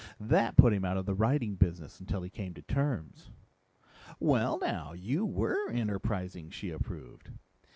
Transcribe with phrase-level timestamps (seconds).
[0.19, 3.29] That put him out of the writing business until he came to terms."
[4.19, 4.93] "Well, now.
[4.93, 7.29] You were enterprising!" she approved.